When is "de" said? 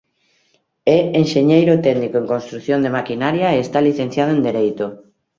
2.81-2.93